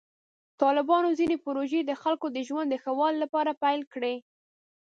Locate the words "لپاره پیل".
3.23-3.81